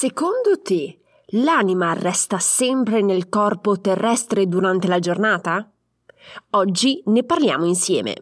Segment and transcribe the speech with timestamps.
[0.00, 1.00] Secondo te,
[1.30, 5.68] l'anima resta sempre nel corpo terrestre durante la giornata?
[6.50, 8.14] Oggi ne parliamo insieme.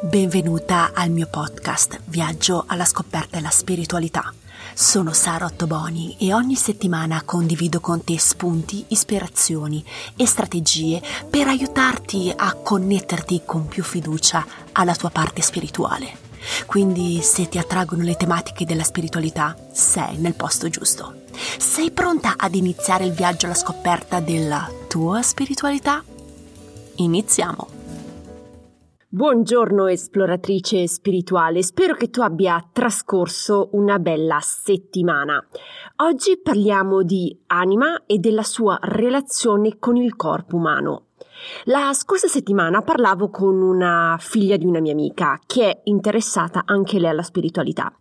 [0.00, 4.32] Benvenuta al mio podcast Viaggio alla scoperta della spiritualità.
[4.72, 9.84] Sono Sara Ottoboni e ogni settimana condivido con te spunti, ispirazioni
[10.16, 16.25] e strategie per aiutarti a connetterti con più fiducia alla tua parte spirituale.
[16.66, 21.24] Quindi se ti attraggono le tematiche della spiritualità, sei nel posto giusto.
[21.58, 26.02] Sei pronta ad iniziare il viaggio alla scoperta della tua spiritualità?
[26.96, 27.76] Iniziamo!
[29.08, 35.42] Buongiorno esploratrice spirituale, spero che tu abbia trascorso una bella settimana.
[36.02, 41.05] Oggi parliamo di anima e della sua relazione con il corpo umano.
[41.64, 46.98] La scorsa settimana parlavo con una figlia di una mia amica che è interessata anche
[46.98, 47.92] lei alla spiritualità.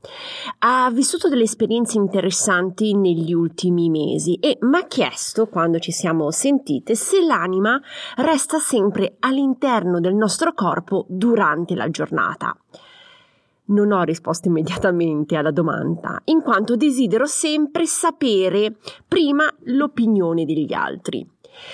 [0.60, 6.32] Ha vissuto delle esperienze interessanti negli ultimi mesi e mi ha chiesto, quando ci siamo
[6.32, 7.80] sentite, se l'anima
[8.18, 12.56] resta sempre all'interno del nostro corpo durante la giornata.
[13.68, 18.76] Non ho risposto immediatamente alla domanda, in quanto desidero sempre sapere
[19.08, 21.28] prima l'opinione degli altri.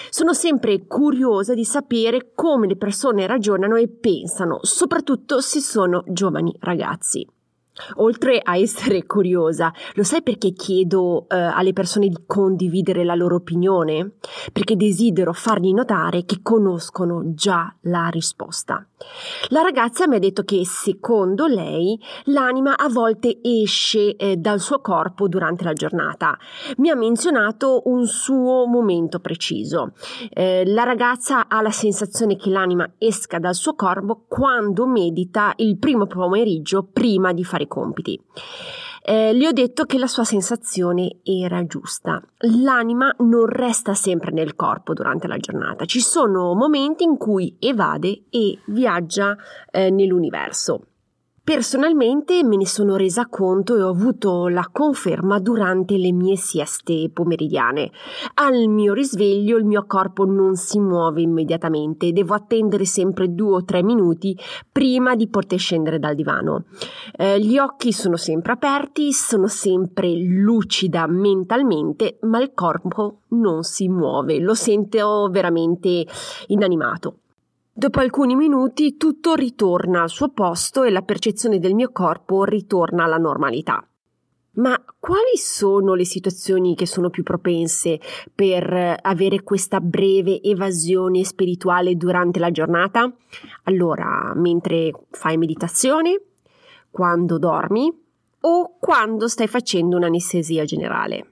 [0.09, 6.55] Sono sempre curiosa di sapere come le persone ragionano e pensano, soprattutto se sono giovani
[6.59, 7.27] ragazzi.
[7.95, 13.35] Oltre a essere curiosa, lo sai perché chiedo eh, alle persone di condividere la loro
[13.35, 14.11] opinione?
[14.51, 18.85] Perché desidero fargli notare che conoscono già la risposta.
[19.49, 24.79] La ragazza mi ha detto che secondo lei l'anima a volte esce eh, dal suo
[24.81, 26.37] corpo durante la giornata.
[26.77, 29.93] Mi ha menzionato un suo momento preciso.
[30.29, 35.77] Eh, la ragazza ha la sensazione che l'anima esca dal suo corpo quando medita il
[35.77, 38.19] primo pomeriggio prima di fare i compiti.
[39.03, 42.21] Eh, le ho detto che la sua sensazione era giusta.
[42.39, 48.25] L'anima non resta sempre nel corpo durante la giornata, ci sono momenti in cui evade
[48.29, 49.35] e viaggia
[49.71, 50.85] eh, nell'universo.
[51.51, 57.09] Personalmente me ne sono resa conto e ho avuto la conferma durante le mie sieste
[57.11, 57.91] pomeridiane.
[58.35, 63.65] Al mio risveglio il mio corpo non si muove immediatamente, devo attendere sempre due o
[63.65, 64.33] tre minuti
[64.71, 66.67] prima di poter scendere dal divano.
[67.17, 73.89] Eh, gli occhi sono sempre aperti, sono sempre lucida mentalmente, ma il corpo non si
[73.89, 76.07] muove, lo sento veramente
[76.47, 77.20] inanimato.
[77.81, 83.05] Dopo alcuni minuti tutto ritorna al suo posto e la percezione del mio corpo ritorna
[83.05, 83.83] alla normalità.
[84.57, 87.99] Ma quali sono le situazioni che sono più propense
[88.35, 93.11] per avere questa breve evasione spirituale durante la giornata?
[93.63, 96.21] Allora, mentre fai meditazione,
[96.91, 97.91] quando dormi
[98.41, 101.30] o quando stai facendo un'anestesia generale.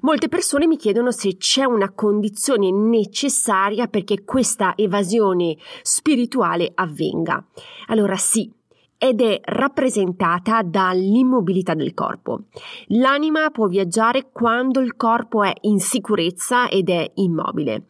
[0.00, 7.44] Molte persone mi chiedono se c'è una condizione necessaria perché questa evasione spirituale avvenga.
[7.88, 8.52] Allora sì,
[8.96, 12.44] ed è rappresentata dall'immobilità del corpo.
[12.88, 17.86] L'anima può viaggiare quando il corpo è in sicurezza ed è immobile.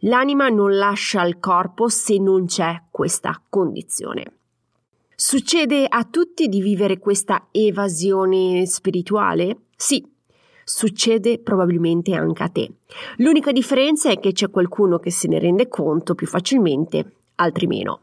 [0.00, 4.38] L'anima non lascia il corpo se non c'è questa condizione.
[5.16, 9.66] Succede a tutti di vivere questa evasione spirituale?
[9.76, 10.04] Sì,
[10.64, 12.70] succede probabilmente anche a te.
[13.18, 18.00] L'unica differenza è che c'è qualcuno che se ne rende conto più facilmente, altri meno.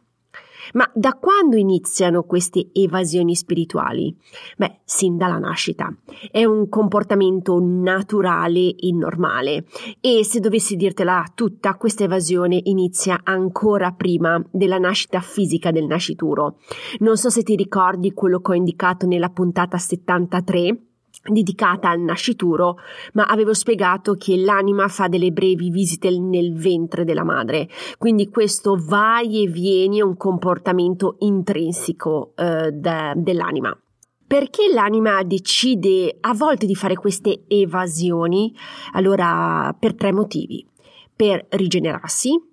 [0.73, 4.15] Ma da quando iniziano queste evasioni spirituali?
[4.57, 5.93] Beh, sin dalla nascita.
[6.29, 9.65] È un comportamento naturale e normale.
[9.99, 16.57] E se dovessi dirtela tutta, questa evasione inizia ancora prima della nascita fisica del nascituro.
[16.99, 20.90] Non so se ti ricordi quello che ho indicato nella puntata 73
[21.23, 22.77] dedicata al nascituro,
[23.13, 28.77] ma avevo spiegato che l'anima fa delle brevi visite nel ventre della madre, quindi questo
[28.79, 33.77] vai e vieni è un comportamento intrinseco eh, de- dell'anima.
[34.25, 38.55] Perché l'anima decide a volte di fare queste evasioni?
[38.93, 40.65] Allora, per tre motivi.
[41.13, 42.50] Per rigenerarsi,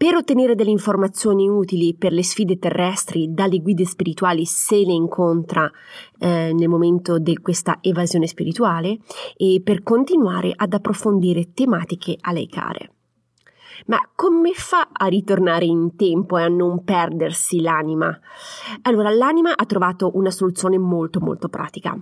[0.00, 5.70] per ottenere delle informazioni utili per le sfide terrestri dalle guide spirituali se le incontra
[6.18, 8.96] eh, nel momento di questa evasione spirituale
[9.36, 12.99] e per continuare ad approfondire tematiche a lei care.
[13.86, 18.18] Ma come fa a ritornare in tempo e a non perdersi l'anima?
[18.82, 21.98] Allora, l'anima ha trovato una soluzione molto molto pratica.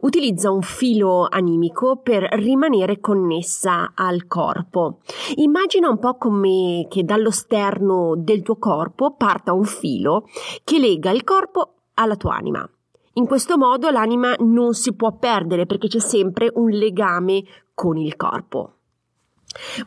[0.00, 5.00] Utilizza un filo animico per rimanere connessa al corpo.
[5.36, 10.26] Immagina un po' come che dallo sterno del tuo corpo parta un filo
[10.64, 12.68] che lega il corpo alla tua anima.
[13.14, 17.42] In questo modo l'anima non si può perdere perché c'è sempre un legame
[17.74, 18.76] con il corpo.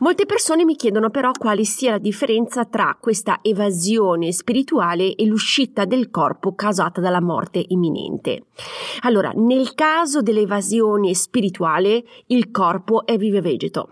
[0.00, 5.84] Molte persone mi chiedono però quale sia la differenza tra questa evasione spirituale e l'uscita
[5.84, 8.44] del corpo causata dalla morte imminente.
[9.00, 13.90] Allora, nel caso dell'evasione spirituale, il corpo è vive vegeto.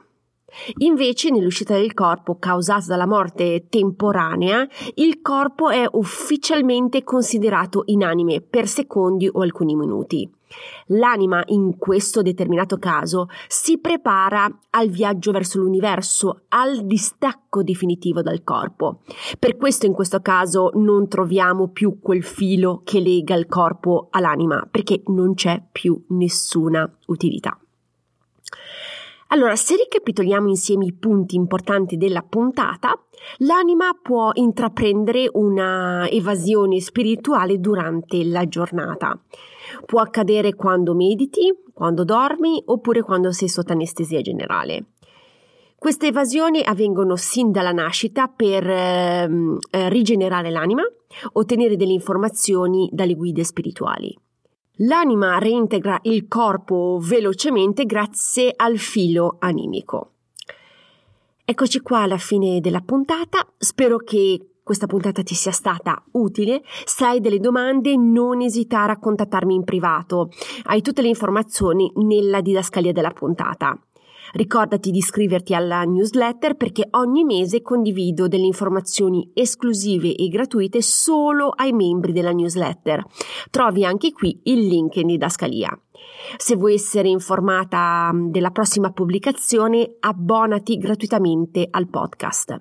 [0.78, 8.68] Invece, nell'uscita del corpo causata dalla morte temporanea, il corpo è ufficialmente considerato inanime per
[8.68, 10.30] secondi o alcuni minuti.
[10.88, 18.42] L'anima, in questo determinato caso, si prepara al viaggio verso l'universo, al distacco definitivo dal
[18.44, 19.00] corpo.
[19.38, 24.66] Per questo in questo caso non troviamo più quel filo che lega il corpo all'anima,
[24.70, 27.58] perché non c'è più nessuna utilità.
[29.28, 32.98] Allora, se ricapitoliamo insieme i punti importanti della puntata,
[33.38, 39.18] l'anima può intraprendere una evasione spirituale durante la giornata.
[39.86, 44.86] Può accadere quando mediti, quando dormi oppure quando sei sotto anestesia generale.
[45.76, 50.82] Queste evasioni avvengono sin dalla nascita per ehm, eh, rigenerare l'anima,
[51.32, 54.16] ottenere delle informazioni dalle guide spirituali.
[54.78, 60.10] L'anima reintegra il corpo velocemente grazie al filo animico.
[61.44, 66.62] Eccoci qua alla fine della puntata, spero che questa puntata ti sia stata utile.
[66.84, 70.30] Se hai delle domande, non esitare a contattarmi in privato.
[70.64, 73.78] Hai tutte le informazioni nella didascalia della puntata.
[74.32, 81.50] Ricordati di iscriverti alla newsletter perché ogni mese condivido delle informazioni esclusive e gratuite solo
[81.50, 83.04] ai membri della newsletter.
[83.50, 85.78] Trovi anche qui il link in didascalia.
[86.36, 92.60] Se vuoi essere informata della prossima pubblicazione, abbonati gratuitamente al podcast.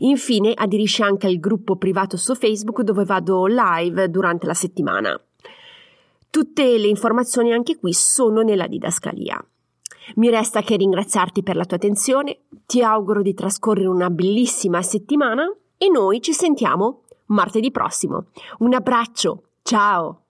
[0.00, 5.20] Infine aderisci anche al gruppo privato su Facebook dove vado live durante la settimana.
[6.28, 9.42] Tutte le informazioni anche qui sono nella didascalia.
[10.16, 15.44] Mi resta che ringraziarti per la tua attenzione, ti auguro di trascorrere una bellissima settimana
[15.76, 18.26] e noi ci sentiamo martedì prossimo.
[18.58, 20.24] Un abbraccio, ciao!